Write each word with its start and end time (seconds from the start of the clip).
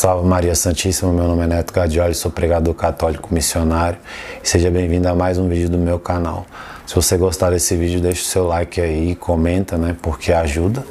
Salve 0.00 0.26
Maria 0.26 0.54
Santíssima, 0.54 1.12
meu 1.12 1.24
nome 1.24 1.44
é 1.44 1.46
Neto 1.46 1.74
Gadioli, 1.74 2.14
sou 2.14 2.30
pregador 2.30 2.72
católico 2.72 3.34
missionário 3.34 3.98
e 4.42 4.48
seja 4.48 4.70
bem-vindo 4.70 5.06
a 5.06 5.14
mais 5.14 5.36
um 5.36 5.46
vídeo 5.46 5.68
do 5.68 5.76
meu 5.76 5.98
canal. 5.98 6.46
Se 6.86 6.94
você 6.94 7.18
gostar 7.18 7.50
desse 7.50 7.76
vídeo, 7.76 8.00
deixa 8.00 8.22
o 8.22 8.24
seu 8.24 8.46
like 8.46 8.80
aí, 8.80 9.14
comenta, 9.14 9.76
né, 9.76 9.94
porque 10.00 10.32
ajuda. 10.32 10.86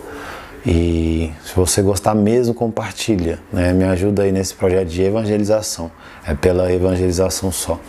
E 0.64 1.34
se 1.44 1.56
você 1.56 1.82
gostar 1.82 2.14
mesmo, 2.14 2.54
compartilha, 2.54 3.40
né, 3.52 3.74
me 3.74 3.84
ajuda 3.84 4.22
aí 4.22 4.32
nesse 4.32 4.54
projeto 4.54 4.90
de 4.90 5.02
evangelização. 5.02 5.90
É 6.24 6.36
pela 6.36 6.72
evangelização 6.72 7.52
só. 7.52 7.80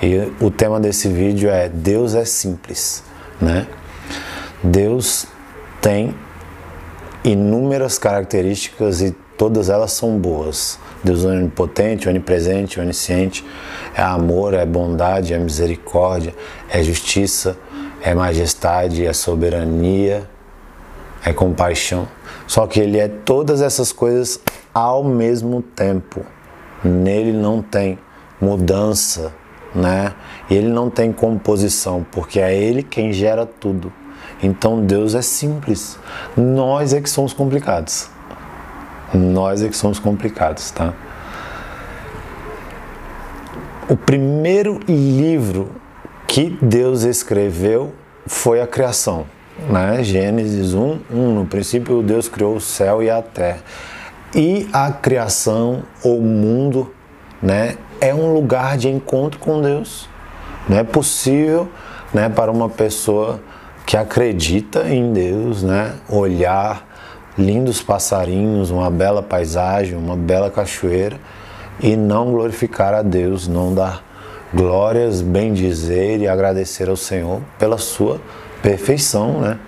E 0.00 0.32
o 0.40 0.52
tema 0.52 0.78
desse 0.78 1.08
vídeo 1.08 1.50
é 1.50 1.68
Deus 1.68 2.14
é 2.14 2.24
simples, 2.24 3.02
né? 3.40 3.66
Deus 4.62 5.26
tem 5.80 6.14
inúmeras 7.24 7.98
características 7.98 9.00
e 9.00 9.23
todas 9.36 9.68
elas 9.68 9.92
são 9.92 10.18
boas. 10.18 10.78
Deus 11.02 11.24
é 11.24 11.28
onipotente, 11.28 12.08
onipresente, 12.08 12.80
onisciente, 12.80 13.44
é 13.96 14.02
amor, 14.02 14.54
é 14.54 14.64
bondade, 14.64 15.34
é 15.34 15.38
misericórdia, 15.38 16.34
é 16.68 16.82
justiça, 16.82 17.56
é 18.02 18.14
majestade, 18.14 19.06
é 19.06 19.12
soberania, 19.12 20.28
é 21.24 21.32
compaixão. 21.32 22.06
Só 22.46 22.66
que 22.66 22.80
ele 22.80 22.98
é 22.98 23.08
todas 23.08 23.60
essas 23.62 23.92
coisas 23.92 24.40
ao 24.72 25.02
mesmo 25.02 25.62
tempo. 25.62 26.24
Nele 26.82 27.32
não 27.32 27.62
tem 27.62 27.98
mudança, 28.40 29.32
né? 29.74 30.14
Ele 30.50 30.68
não 30.68 30.90
tem 30.90 31.12
composição, 31.12 32.04
porque 32.12 32.38
é 32.38 32.54
ele 32.54 32.82
quem 32.82 33.12
gera 33.12 33.46
tudo. 33.46 33.92
Então 34.42 34.84
Deus 34.84 35.14
é 35.14 35.22
simples. 35.22 35.98
Nós 36.36 36.92
é 36.92 37.00
que 37.00 37.08
somos 37.08 37.32
complicados. 37.32 38.13
Nós 39.14 39.62
é 39.62 39.68
que 39.68 39.76
somos 39.76 39.98
complicados, 39.98 40.70
tá? 40.72 40.92
O 43.88 43.96
primeiro 43.96 44.80
livro 44.88 45.70
que 46.26 46.58
Deus 46.60 47.02
escreveu 47.02 47.92
foi 48.26 48.60
a 48.60 48.66
criação, 48.66 49.26
né? 49.68 50.02
Gênesis 50.02 50.74
1, 50.74 50.98
1. 51.10 51.34
No 51.34 51.46
princípio, 51.46 52.02
Deus 52.02 52.28
criou 52.28 52.56
o 52.56 52.60
céu 52.60 53.02
e 53.02 53.08
a 53.08 53.22
terra. 53.22 53.60
E 54.34 54.68
a 54.72 54.90
criação, 54.90 55.84
o 56.02 56.20
mundo, 56.20 56.92
né, 57.40 57.76
é 58.00 58.12
um 58.12 58.34
lugar 58.34 58.76
de 58.76 58.88
encontro 58.88 59.38
com 59.38 59.62
Deus. 59.62 60.08
Não 60.68 60.76
é 60.76 60.82
possível, 60.82 61.68
né, 62.12 62.28
para 62.28 62.50
uma 62.50 62.68
pessoa 62.68 63.40
que 63.86 63.96
acredita 63.96 64.88
em 64.88 65.12
Deus, 65.12 65.62
né, 65.62 65.94
olhar 66.08 66.93
lindos 67.36 67.82
passarinhos, 67.82 68.70
uma 68.70 68.90
bela 68.90 69.22
paisagem, 69.22 69.96
uma 69.96 70.16
bela 70.16 70.50
cachoeira 70.50 71.18
e 71.80 71.96
não 71.96 72.30
glorificar 72.30 72.94
a 72.94 73.02
Deus, 73.02 73.48
não 73.48 73.74
dar 73.74 74.04
glórias, 74.52 75.20
bem 75.20 75.52
dizer 75.52 76.20
e 76.20 76.28
agradecer 76.28 76.88
ao 76.88 76.96
Senhor 76.96 77.40
pela 77.58 77.78
sua 77.78 78.20
perfeição, 78.62 79.40
né? 79.40 79.58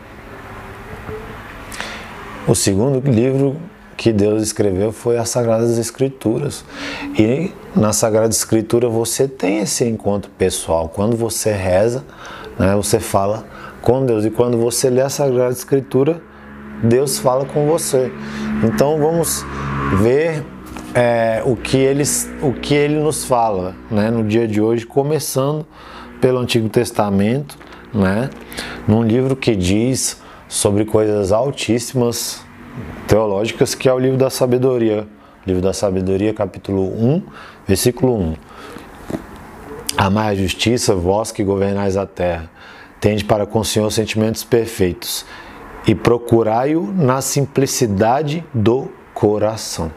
O 2.47 2.55
segundo 2.55 3.01
livro 3.11 3.57
que 3.97 4.13
Deus 4.13 4.43
escreveu 4.43 4.93
foi 4.93 5.17
as 5.17 5.29
Sagradas 5.31 5.79
Escrituras. 5.79 6.65
E 7.19 7.51
na 7.75 7.93
Sagrada 7.93 8.29
Escritura 8.29 8.89
você 8.89 9.27
tem 9.27 9.59
esse 9.59 9.85
encontro 9.85 10.31
pessoal. 10.39 10.89
Quando 10.89 11.17
você 11.17 11.51
reza, 11.51 12.05
né, 12.57 12.77
você 12.77 13.01
fala 13.01 13.45
com 13.83 14.05
Deus. 14.05 14.25
E 14.25 14.31
quando 14.31 14.59
você 14.59 14.89
lê 14.91 15.01
a 15.01 15.09
Sagrada 15.09 15.53
Escritura, 15.53 16.21
Deus 16.83 17.19
fala 17.19 17.45
com 17.45 17.67
você. 17.67 18.13
Então 18.63 18.99
vamos 18.99 19.45
ver 19.99 20.45
é, 20.95 21.43
o, 21.45 21.57
que 21.57 21.77
eles, 21.77 22.31
o 22.43 22.53
que 22.53 22.75
ele 22.75 22.99
nos 22.99 23.25
fala 23.25 23.75
né, 23.91 24.11
no 24.11 24.25
dia 24.25 24.47
de 24.47 24.61
hoje, 24.61 24.87
começando 24.87 25.67
pelo 26.21 26.39
Antigo 26.39 26.69
Testamento, 26.69 27.59
né, 27.93 28.31
num 28.87 29.03
livro 29.03 29.37
que 29.37 29.55
diz 29.55 30.21
sobre 30.49 30.85
coisas 30.85 31.33
altíssimas 31.33 32.45
teológicas, 33.07 33.75
que 33.75 33.89
é 33.89 33.93
o 33.93 33.99
livro 33.99 34.19
da 34.19 34.31
sabedoria. 34.31 35.07
Livro 35.47 35.63
da 35.63 35.73
Sabedoria, 35.73 36.35
capítulo 36.35 36.83
1, 36.83 37.23
versículo 37.69 38.19
1. 38.19 38.35
Amai 39.97 40.33
a 40.33 40.35
justiça, 40.35 40.93
vós 40.93 41.31
que 41.31 41.45
governais 41.45 41.97
a 41.97 42.05
terra. 42.05 42.51
Tende 43.01 43.25
para 43.25 43.47
com 43.47 43.61
o 43.61 43.65
Senhor 43.65 43.89
sentimentos 43.93 44.43
perfeitos 44.43 45.25
e 45.87 45.95
procurai-o 45.95 46.93
na 46.93 47.21
simplicidade 47.21 48.45
do 48.53 48.91
coração. 49.15 49.91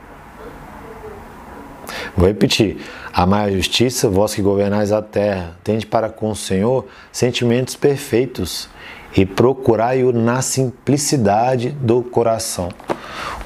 Vou 2.15 2.27
repetir. 2.27 2.77
Amai 3.11 3.49
a 3.49 3.51
justiça, 3.51 4.07
vós 4.07 4.35
que 4.35 4.41
governais 4.41 4.91
a 4.91 5.01
terra, 5.01 5.57
tende 5.63 5.85
para 5.85 6.09
com 6.09 6.29
o 6.29 6.35
Senhor 6.35 6.85
sentimentos 7.11 7.75
perfeitos 7.75 8.69
e 9.17 9.25
procurai-o 9.25 10.13
na 10.13 10.41
simplicidade 10.41 11.71
do 11.71 12.03
coração. 12.03 12.69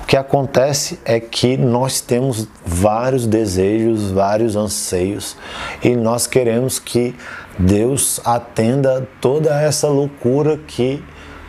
O 0.01 0.05
que 0.05 0.17
acontece 0.17 0.99
é 1.05 1.19
que 1.19 1.55
nós 1.55 2.01
temos 2.01 2.47
vários 2.65 3.25
desejos, 3.25 4.11
vários 4.11 4.55
anseios 4.55 5.37
e 5.81 5.95
nós 5.95 6.27
queremos 6.27 6.77
que 6.77 7.15
Deus 7.57 8.19
atenda 8.25 9.07
toda 9.21 9.59
essa 9.61 9.87
loucura 9.87 10.57
que 10.67 11.01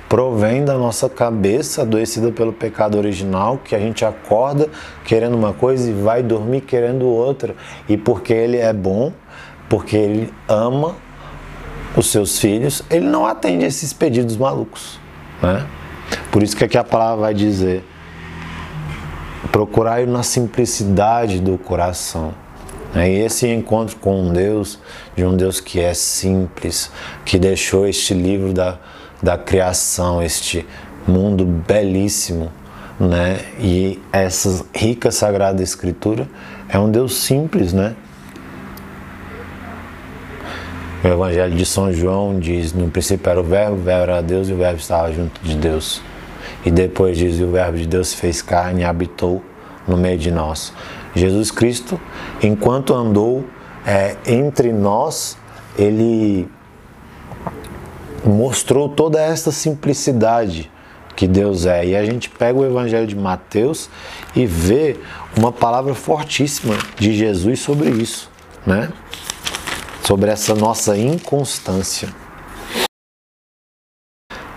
provém 0.08 0.64
da 0.64 0.76
nossa 0.76 1.08
cabeça 1.08 1.82
adoecida 1.82 2.30
pelo 2.30 2.52
pecado 2.52 2.96
original, 2.96 3.58
que 3.58 3.74
a 3.74 3.78
gente 3.78 4.04
acorda 4.04 4.68
querendo 5.04 5.34
uma 5.34 5.52
coisa 5.52 5.90
e 5.90 5.92
vai 5.92 6.22
dormir 6.22 6.60
querendo 6.60 7.06
outra. 7.06 7.54
E 7.88 7.96
porque 7.96 8.32
ele 8.32 8.58
é 8.58 8.72
bom, 8.72 9.12
porque 9.68 9.96
ele 9.96 10.32
ama 10.48 10.96
os 11.96 12.10
seus 12.10 12.38
filhos, 12.38 12.82
ele 12.90 13.06
não 13.06 13.26
atende 13.26 13.64
esses 13.64 13.92
pedidos 13.92 14.36
malucos. 14.36 14.98
Né? 15.42 15.66
Por 16.30 16.42
isso 16.42 16.56
que 16.56 16.64
aqui 16.64 16.76
a 16.76 16.84
palavra 16.84 17.22
vai 17.22 17.34
dizer: 17.34 17.84
procurai 19.50 20.06
na 20.06 20.22
simplicidade 20.22 21.40
do 21.40 21.56
coração. 21.56 22.34
Né? 22.94 23.10
E 23.10 23.20
esse 23.20 23.48
encontro 23.48 23.96
com 23.96 24.22
um 24.22 24.32
Deus, 24.32 24.78
de 25.16 25.24
um 25.24 25.36
Deus 25.36 25.60
que 25.60 25.80
é 25.80 25.94
simples, 25.94 26.90
que 27.24 27.38
deixou 27.38 27.86
este 27.86 28.14
livro 28.14 28.52
da 28.52 28.78
da 29.24 29.38
criação, 29.38 30.22
este 30.22 30.66
mundo 31.08 31.46
belíssimo, 31.46 32.52
né? 33.00 33.40
E 33.58 33.98
essa 34.12 34.66
rica 34.74 35.10
sagrada 35.10 35.62
escritura 35.62 36.28
é 36.68 36.78
um 36.78 36.90
Deus 36.90 37.16
simples, 37.16 37.72
né? 37.72 37.96
O 41.02 41.08
Evangelho 41.08 41.56
de 41.56 41.64
São 41.64 41.90
João 41.90 42.38
diz: 42.38 42.74
no 42.74 42.90
princípio 42.90 43.30
era 43.30 43.40
o 43.40 43.42
Verbo, 43.42 43.76
o 43.76 43.82
Verbo 43.82 44.02
era 44.02 44.22
Deus 44.22 44.48
e 44.50 44.52
o 44.52 44.56
Verbo 44.58 44.78
estava 44.78 45.10
junto 45.10 45.40
de 45.42 45.56
Deus. 45.56 46.02
E 46.62 46.70
depois 46.70 47.16
diz: 47.16 47.38
e 47.38 47.44
o 47.44 47.50
Verbo 47.50 47.78
de 47.78 47.86
Deus 47.86 48.12
fez 48.12 48.42
carne 48.42 48.82
e 48.82 48.84
habitou 48.84 49.42
no 49.88 49.96
meio 49.96 50.18
de 50.18 50.30
nós. 50.30 50.70
Jesus 51.14 51.50
Cristo, 51.50 51.98
enquanto 52.42 52.92
andou 52.92 53.44
é, 53.86 54.16
entre 54.26 54.70
nós, 54.70 55.38
ele 55.78 56.46
mostrou 58.24 58.88
toda 58.88 59.20
essa 59.20 59.52
simplicidade 59.52 60.70
que 61.14 61.26
Deus 61.26 61.66
é. 61.66 61.86
E 61.86 61.96
a 61.96 62.04
gente 62.04 62.28
pega 62.28 62.58
o 62.58 62.64
Evangelho 62.64 63.06
de 63.06 63.14
Mateus 63.14 63.88
e 64.34 64.46
vê 64.46 64.96
uma 65.36 65.52
palavra 65.52 65.94
fortíssima 65.94 66.76
de 66.98 67.14
Jesus 67.14 67.60
sobre 67.60 67.90
isso, 67.90 68.30
né? 68.66 68.90
Sobre 70.06 70.30
essa 70.30 70.54
nossa 70.54 70.96
inconstância. 70.96 72.08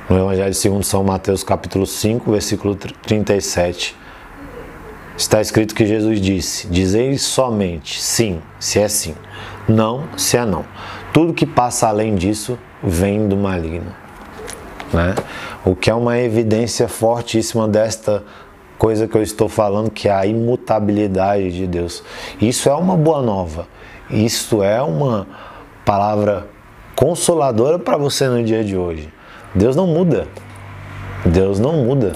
No 0.09 0.17
Evangelho 0.17 0.53
segundo 0.53 0.83
São 0.83 1.03
Mateus, 1.03 1.43
capítulo 1.43 1.85
5, 1.85 2.31
versículo 2.31 2.75
37, 2.75 3.95
está 5.17 5.41
escrito 5.41 5.75
que 5.75 5.85
Jesus 5.85 6.21
disse: 6.21 6.67
Dizei 6.67 7.17
somente 7.17 8.01
sim, 8.01 8.41
se 8.59 8.79
é 8.79 8.87
sim, 8.87 9.15
não, 9.67 10.07
se 10.17 10.37
é 10.37 10.45
não. 10.45 10.65
Tudo 11.13 11.33
que 11.33 11.45
passa 11.45 11.87
além 11.87 12.15
disso 12.15 12.57
vem 12.83 13.27
do 13.27 13.35
maligno. 13.35 13.93
Né? 14.93 15.15
O 15.65 15.75
que 15.75 15.89
é 15.89 15.93
uma 15.93 16.17
evidência 16.19 16.87
fortíssima 16.87 17.67
desta 17.67 18.23
coisa 18.77 19.07
que 19.07 19.15
eu 19.17 19.23
estou 19.23 19.49
falando, 19.49 19.89
que 19.89 20.07
é 20.07 20.11
a 20.11 20.25
imutabilidade 20.25 21.51
de 21.51 21.67
Deus. 21.67 22.03
Isso 22.39 22.69
é 22.69 22.73
uma 22.73 22.95
boa 22.95 23.21
nova. 23.21 23.67
Isso 24.09 24.63
é 24.63 24.81
uma 24.81 25.27
palavra 25.83 26.47
consoladora 26.95 27.77
para 27.79 27.97
você 27.97 28.27
no 28.27 28.43
dia 28.43 28.63
de 28.63 28.77
hoje. 28.77 29.11
Deus 29.53 29.75
não 29.75 29.87
muda. 29.87 30.27
Deus 31.25 31.59
não 31.59 31.73
muda. 31.73 32.13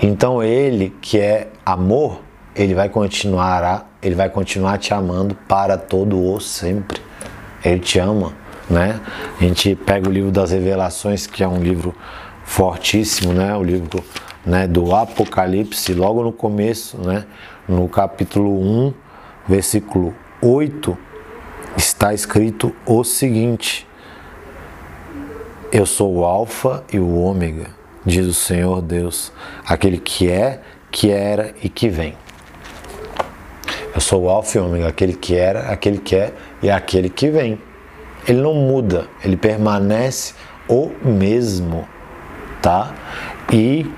Então 0.00 0.42
ele 0.42 0.94
que 1.00 1.18
é 1.18 1.48
amor, 1.66 2.20
ele 2.54 2.74
vai 2.74 2.88
continuar 2.88 3.62
a, 3.62 3.84
ele 4.00 4.14
vai 4.14 4.30
continuar 4.30 4.78
te 4.78 4.94
amando 4.94 5.34
para 5.46 5.76
todo 5.76 6.18
o 6.22 6.40
sempre. 6.40 7.00
Ele 7.64 7.80
te 7.80 7.98
ama 7.98 8.32
né? 8.68 9.00
A 9.40 9.44
gente 9.44 9.74
pega 9.74 10.08
o 10.08 10.12
livro 10.12 10.30
das 10.30 10.50
Revelações, 10.50 11.26
que 11.26 11.42
é 11.42 11.48
um 11.48 11.62
livro 11.62 11.94
fortíssimo, 12.44 13.32
né? 13.32 13.54
O 13.56 13.62
livro 13.62 14.04
né, 14.44 14.66
do 14.66 14.94
Apocalipse, 14.94 15.92
logo 15.92 16.22
no 16.22 16.32
começo, 16.32 16.98
né? 16.98 17.26
no 17.68 17.86
capítulo 17.86 18.58
1, 18.58 18.94
versículo 19.46 20.14
8, 20.40 20.96
está 21.76 22.14
escrito 22.14 22.74
o 22.86 23.04
seguinte: 23.04 23.86
Eu 25.70 25.84
sou 25.84 26.16
o 26.16 26.24
Alfa 26.24 26.82
e 26.90 26.98
o 26.98 27.14
Ômega, 27.16 27.66
diz 28.04 28.26
o 28.26 28.34
Senhor 28.34 28.80
Deus, 28.80 29.30
aquele 29.66 29.98
que 29.98 30.30
é, 30.30 30.62
que 30.90 31.10
era 31.10 31.54
e 31.62 31.68
que 31.68 31.88
vem. 31.90 32.16
Eu 33.94 34.00
sou 34.00 34.24
o 34.24 34.30
Alfa 34.30 34.56
e 34.56 34.60
o 34.60 34.66
Ômega, 34.66 34.88
aquele 34.88 35.12
que 35.12 35.34
era, 35.34 35.70
aquele 35.70 35.98
que 35.98 36.16
é 36.16 36.32
e 36.62 36.70
aquele 36.70 37.10
que 37.10 37.30
vem. 37.30 37.60
Ele 38.28 38.42
não 38.42 38.52
muda, 38.52 39.06
ele 39.24 39.36
permanece 39.36 40.34
o 40.68 40.90
mesmo, 41.02 41.88
tá? 42.60 42.94
E 43.50 43.90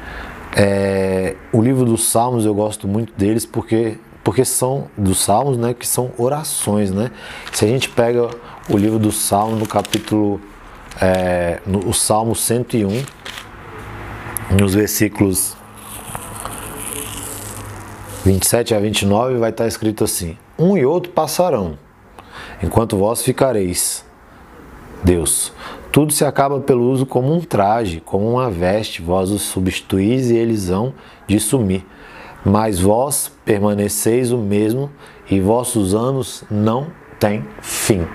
é, 0.56 1.34
o 1.52 1.60
livro 1.60 1.84
dos 1.84 2.04
Salmos 2.04 2.46
eu 2.46 2.54
gosto 2.54 2.86
muito 2.86 3.12
deles 3.14 3.44
porque 3.44 3.98
porque 4.22 4.44
são 4.44 4.88
dos 4.96 5.18
Salmos, 5.18 5.56
né, 5.56 5.74
que 5.74 5.86
são 5.86 6.12
orações, 6.16 6.92
né? 6.92 7.10
Se 7.52 7.64
a 7.64 7.68
gente 7.68 7.88
pega 7.88 8.28
o 8.68 8.76
livro 8.76 8.98
dos 8.98 9.16
Salmos 9.16 9.58
no 9.58 9.66
capítulo 9.66 10.40
é, 11.00 11.60
no 11.66 11.88
o 11.88 11.92
Salmo 11.92 12.36
101, 12.36 13.02
nos 14.56 14.74
versículos 14.74 15.56
27 18.24 18.74
a 18.74 18.78
29 18.78 19.38
vai 19.38 19.50
estar 19.50 19.66
escrito 19.66 20.04
assim: 20.04 20.36
Um 20.58 20.76
e 20.76 20.84
outro 20.84 21.10
passarão, 21.12 21.78
enquanto 22.62 22.96
vós 22.96 23.22
ficareis. 23.22 24.08
Deus, 25.02 25.52
tudo 25.92 26.12
se 26.12 26.24
acaba 26.24 26.60
pelo 26.60 26.90
uso 26.90 27.04
como 27.04 27.34
um 27.34 27.40
traje, 27.40 28.00
como 28.00 28.30
uma 28.30 28.50
veste, 28.50 29.02
vós 29.02 29.30
os 29.30 29.42
substituís 29.42 30.30
e 30.30 30.36
eles 30.36 30.70
hão 30.70 30.94
de 31.26 31.40
sumir. 31.40 31.84
Mas 32.44 32.78
vós 32.78 33.30
permaneceis 33.44 34.30
o 34.30 34.38
mesmo 34.38 34.90
e 35.30 35.40
vossos 35.40 35.94
anos 35.94 36.44
não 36.50 36.88
têm 37.18 37.44
fim. 37.60 38.06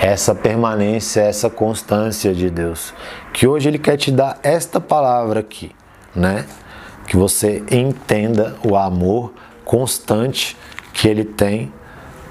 Essa 0.00 0.34
permanência, 0.34 1.20
essa 1.20 1.48
constância 1.48 2.34
de 2.34 2.50
Deus, 2.50 2.92
que 3.32 3.46
hoje 3.46 3.68
Ele 3.68 3.78
quer 3.78 3.96
te 3.96 4.10
dar 4.10 4.40
esta 4.42 4.80
palavra 4.80 5.40
aqui, 5.40 5.70
né? 6.14 6.44
Que 7.06 7.16
você 7.16 7.62
entenda 7.70 8.56
o 8.66 8.76
amor 8.76 9.32
constante 9.64 10.56
que 10.92 11.06
Ele 11.06 11.24
tem 11.24 11.72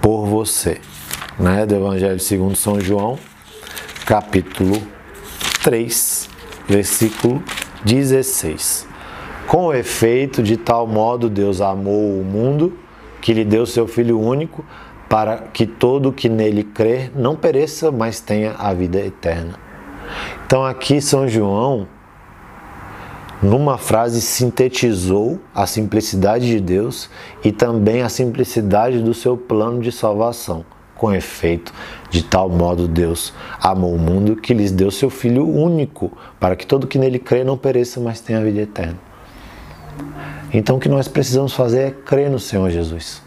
por 0.02 0.26
você, 0.26 0.82
né? 1.42 1.66
Do 1.66 1.76
Evangelho 1.76 2.20
segundo 2.20 2.56
São 2.56 2.80
João, 2.80 3.18
capítulo 4.06 4.80
3, 5.64 6.30
versículo 6.68 7.44
16. 7.84 8.88
Com 9.48 9.74
efeito, 9.74 10.44
de 10.44 10.56
tal 10.56 10.86
modo 10.86 11.30
Deus 11.30 11.60
amou 11.60 12.20
o 12.20 12.24
mundo 12.24 12.78
que 13.20 13.34
lhe 13.34 13.44
deu 13.44 13.66
seu 13.66 13.88
Filho 13.88 14.20
único, 14.20 14.64
para 15.10 15.38
que 15.38 15.66
todo 15.66 16.14
que 16.14 16.30
nele 16.30 16.64
crer 16.64 17.12
não 17.16 17.36
pereça, 17.36 17.92
mas 17.92 18.20
tenha 18.20 18.56
a 18.58 18.74
vida 18.74 19.00
eterna. 19.00 19.56
Então, 20.46 20.64
aqui 20.64 21.02
São 21.02 21.28
João, 21.28 21.88
numa 23.42 23.78
frase, 23.78 24.22
sintetizou 24.22 25.40
a 25.54 25.66
simplicidade 25.66 26.48
de 26.48 26.60
Deus 26.60 27.10
e 27.44 27.52
também 27.52 28.04
a 28.04 28.10
simplicidade 28.10 29.02
do 29.02 29.14
seu 29.14 29.36
plano 29.36 29.82
de 29.82 29.92
salvação. 29.92 30.64
Com 31.02 31.12
efeito, 31.12 31.74
de 32.12 32.22
tal 32.22 32.48
modo 32.48 32.88
Deus 32.88 33.34
amou 33.60 33.96
o 33.96 33.98
mundo 33.98 34.36
que 34.36 34.54
lhes 34.54 34.72
deu 34.72 34.92
seu 34.92 35.10
Filho 35.10 35.50
único, 35.50 36.16
para 36.40 36.56
que 36.56 36.64
todo 36.64 36.86
que 36.86 37.00
nele 37.00 37.18
crê 37.18 37.44
não 37.44 37.58
pereça, 37.58 38.00
mas 38.00 38.22
tenha 38.22 38.38
a 38.38 38.44
vida 38.44 38.62
eterna. 38.62 39.00
Então 40.54 40.76
o 40.76 40.80
que 40.80 40.88
nós 40.88 41.08
precisamos 41.08 41.54
fazer 41.54 41.80
é 41.80 41.90
crer 41.90 42.30
no 42.30 42.38
Senhor 42.38 42.70
Jesus. 42.70 43.20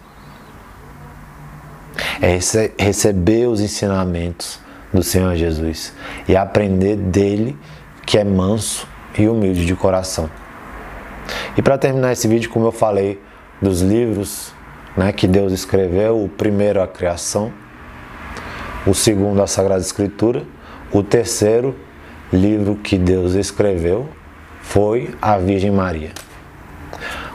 É 2.23 2.39
receber 2.79 3.49
os 3.49 3.61
ensinamentos 3.61 4.61
do 4.93 5.03
Senhor 5.03 5.35
Jesus 5.35 5.93
e 6.29 6.37
aprender 6.37 6.95
dele 6.95 7.59
que 8.07 8.17
é 8.17 8.23
manso 8.23 8.87
e 9.19 9.27
humilde 9.27 9.67
de 9.67 9.75
coração. 9.75 10.31
E 11.57 11.61
para 11.61 11.77
terminar 11.77 12.13
esse 12.13 12.29
vídeo, 12.29 12.51
como 12.51 12.67
eu 12.67 12.73
falei 12.73 13.21
dos 13.61 13.81
livros 13.83 14.53
né, 14.97 15.11
que 15.11 15.27
Deus 15.27 15.53
escreveu, 15.53 16.23
o 16.23 16.29
primeiro 16.29 16.81
a 16.81 16.87
criação, 16.87 17.53
o 18.87 18.95
segundo 18.95 19.43
a 19.43 19.47
Sagrada 19.47 19.81
Escritura, 19.81 20.43
o 20.93 21.03
terceiro 21.03 21.75
livro 22.33 22.77
que 22.77 22.99
Deus 22.99 23.35
escreveu 23.35 24.09
foi 24.61 25.15
a 25.21 25.39
Virgem 25.39 25.71
Maria. 25.71 26.11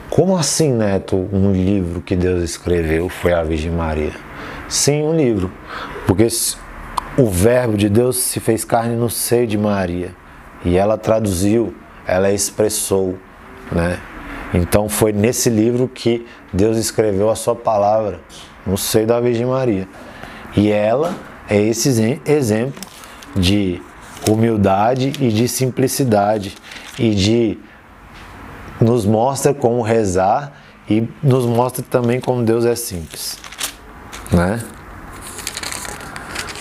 Como 0.10 0.38
assim, 0.38 0.74
Neto, 0.74 1.30
um 1.32 1.52
livro 1.52 2.02
que 2.02 2.16
Deus 2.16 2.44
escreveu 2.44 3.10
foi 3.10 3.34
a 3.34 3.44
Virgem 3.44 3.72
Maria? 3.72 4.12
Sim, 4.68 5.04
um 5.04 5.16
livro. 5.16 5.52
Porque 6.06 6.28
o 7.18 7.28
Verbo 7.28 7.78
de 7.78 7.90
Deus 7.90 8.18
se 8.18 8.40
fez 8.40 8.64
carne 8.64 8.96
no 8.96 9.10
seio 9.10 9.48
de 9.48 9.58
Maria. 9.58 10.16
E 10.66 10.78
ela 10.78 10.98
traduziu, 10.98 11.74
ela 12.06 12.32
expressou, 12.32 13.18
né? 13.72 14.00
Então 14.54 14.90
foi 14.90 15.12
nesse 15.14 15.50
livro 15.50 15.88
que 15.88 16.26
Deus 16.52 16.78
escreveu 16.78 17.30
a 17.30 17.36
sua 17.36 17.56
palavra 17.56 18.20
no 18.66 18.78
seio 18.78 19.06
da 19.06 19.20
Virgem 19.20 19.46
Maria. 19.46 19.88
E 20.58 20.72
ela 20.72 21.16
é 21.50 21.60
esse 21.60 21.90
exemplo 22.26 22.80
de 23.36 23.82
humildade 24.30 25.14
e 25.20 25.30
de 25.30 25.48
simplicidade 25.48 26.56
e 26.98 27.16
de 27.16 27.58
nos 28.80 29.06
mostra 29.06 29.54
como 29.54 29.82
rezar 29.82 30.54
e 30.90 31.08
nos 31.24 31.46
mostra 31.46 31.84
também 31.90 32.20
como 32.20 32.44
Deus 32.44 32.66
é 32.66 32.76
simples, 32.76 33.38
né? 34.32 34.64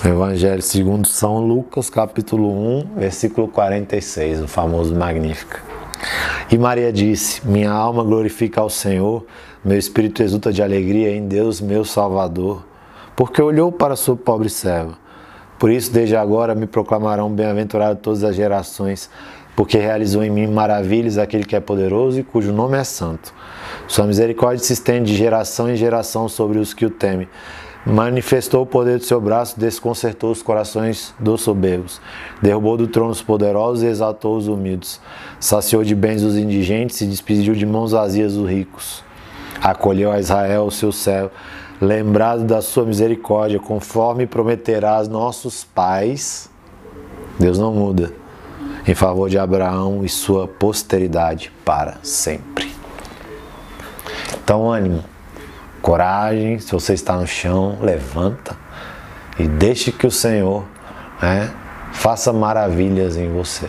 Evangelho 0.04 0.62
segundo 0.62 1.06
São 1.06 1.38
Lucas, 1.40 1.90
capítulo 1.90 2.50
1, 2.78 2.94
versículo 2.96 3.48
46, 3.48 4.42
o 4.42 4.48
famoso 4.48 4.94
Magnífica. 4.94 5.60
E 6.50 6.56
Maria 6.56 6.92
disse: 6.92 7.46
Minha 7.46 7.72
alma 7.72 8.04
glorifica 8.04 8.60
ao 8.60 8.70
Senhor, 8.70 9.26
meu 9.64 9.76
espírito 9.76 10.22
exulta 10.22 10.52
de 10.52 10.62
alegria 10.62 11.14
em 11.14 11.26
Deus, 11.26 11.60
meu 11.60 11.84
Salvador, 11.84 12.64
porque 13.18 13.42
olhou 13.42 13.72
para 13.72 13.96
sua 13.96 14.14
pobre 14.14 14.48
serva. 14.48 14.96
Por 15.58 15.72
isso, 15.72 15.92
desde 15.92 16.14
agora 16.14 16.54
me 16.54 16.68
proclamarão 16.68 17.28
bem-aventurado 17.28 17.98
todas 18.00 18.22
as 18.22 18.36
gerações, 18.36 19.10
porque 19.56 19.76
realizou 19.76 20.22
em 20.22 20.30
mim 20.30 20.46
maravilhas 20.46 21.18
aquele 21.18 21.42
que 21.42 21.56
é 21.56 21.58
poderoso 21.58 22.20
e 22.20 22.22
cujo 22.22 22.52
nome 22.52 22.78
é 22.78 22.84
santo. 22.84 23.34
Sua 23.88 24.06
misericórdia 24.06 24.64
se 24.64 24.72
estende 24.72 25.10
de 25.10 25.18
geração 25.18 25.68
em 25.68 25.74
geração 25.74 26.28
sobre 26.28 26.60
os 26.60 26.72
que 26.72 26.86
o 26.86 26.90
temem. 26.90 27.28
Manifestou 27.84 28.62
o 28.62 28.66
poder 28.66 28.98
do 28.98 29.04
seu 29.04 29.20
braço, 29.20 29.58
desconcertou 29.58 30.30
os 30.30 30.40
corações 30.40 31.12
dos 31.18 31.40
soberbos, 31.40 32.00
derrubou 32.40 32.76
do 32.76 32.86
trono 32.86 33.10
os 33.10 33.20
poderosos 33.20 33.82
e 33.82 33.86
exaltou 33.86 34.36
os 34.36 34.46
humildes, 34.46 35.00
saciou 35.40 35.82
de 35.82 35.96
bens 35.96 36.22
os 36.22 36.36
indigentes 36.36 37.00
e 37.00 37.06
despediu 37.06 37.54
de 37.54 37.66
mãos 37.66 37.90
vazias 37.90 38.36
os 38.36 38.48
ricos. 38.48 39.02
Acolheu 39.60 40.12
a 40.12 40.20
Israel 40.20 40.66
o 40.66 40.70
seu 40.70 40.92
céu, 40.92 41.32
lembrado 41.80 42.44
da 42.44 42.60
sua 42.60 42.84
misericórdia, 42.84 43.58
conforme 43.58 44.26
prometerá 44.26 44.96
aos 44.96 45.08
nossos 45.08 45.64
pais. 45.64 46.50
Deus 47.38 47.58
não 47.58 47.72
muda 47.72 48.12
em 48.86 48.94
favor 48.94 49.28
de 49.28 49.38
Abraão 49.38 50.04
e 50.04 50.08
sua 50.08 50.48
posteridade 50.48 51.52
para 51.64 51.98
sempre. 52.02 52.72
Então, 54.42 54.70
ânimo, 54.70 55.04
coragem. 55.82 56.58
Se 56.58 56.72
você 56.72 56.94
está 56.94 57.16
no 57.16 57.26
chão, 57.26 57.78
levanta 57.80 58.56
e 59.38 59.46
deixe 59.46 59.92
que 59.92 60.06
o 60.06 60.10
Senhor 60.10 60.64
né, 61.20 61.52
faça 61.92 62.32
maravilhas 62.32 63.16
em 63.16 63.30
você. 63.30 63.68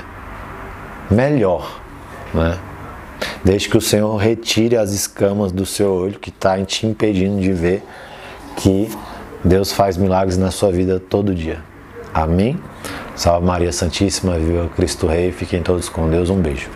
Melhor, 1.12 1.80
né? 2.34 2.58
Deixe 3.44 3.70
que 3.70 3.78
o 3.78 3.82
Senhor 3.82 4.16
retire 4.18 4.76
as 4.76 4.92
escamas 4.92 5.52
do 5.52 5.66
seu 5.66 5.92
olho 5.92 6.20
que 6.20 6.30
está 6.30 6.64
te 6.64 6.86
impedindo 6.86 7.42
de 7.42 7.54
ver 7.54 7.84
que 8.56 8.90
Deus 9.44 9.72
faz 9.72 9.98
milagres 9.98 10.38
na 10.38 10.52
sua 10.52 10.72
vida 10.72 11.00
todo 11.00 11.34
dia. 11.34 11.64
Amém? 12.14 12.60
Salve 13.16 13.46
Maria 13.46 13.72
Santíssima, 13.72 14.38
viva 14.38 14.70
Cristo 14.76 15.08
Rei, 15.08 15.32
fiquem 15.32 15.62
todos 15.62 15.90
com 15.90 16.10
Deus, 16.10 16.30
um 16.30 16.38
beijo. 16.42 16.70